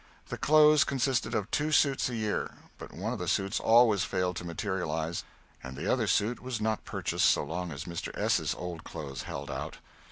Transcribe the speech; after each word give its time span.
The 0.29 0.37
clothes 0.39 0.83
consisted 0.83 1.35
of 1.35 1.51
two 1.51 1.71
suits 1.71 2.09
a 2.09 2.15
year, 2.15 2.55
but 2.79 2.91
one 2.91 3.13
of 3.13 3.19
the 3.19 3.27
suits 3.27 3.59
always 3.59 4.03
failed 4.03 4.35
to 4.37 4.43
materialize 4.43 5.23
and 5.63 5.77
the 5.77 5.85
other 5.85 6.07
suit 6.07 6.41
was 6.41 6.59
not 6.59 6.85
purchased 6.85 7.27
so 7.27 7.43
long 7.43 7.71
as 7.71 7.83
Mr. 7.85 8.09
S.'s 8.17 8.55
old 8.55 8.83
clothes 8.83 9.21
held 9.29 9.51
out. 9.51 9.77